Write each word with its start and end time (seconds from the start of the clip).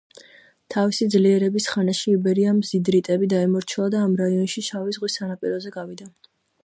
თავისი 0.75 1.07
ძლიერების 1.15 1.67
ხანაში 1.73 2.09
იბერიამ 2.13 2.61
ზიდრიტები 2.69 3.29
დაიმორჩილა 3.35 3.93
და 3.97 4.01
ამ 4.07 4.17
რაიონში 4.23 4.65
შავი 4.71 4.97
ზღვის 4.99 5.19
სანაპიროზე 5.21 5.75
გავიდა. 5.77 6.09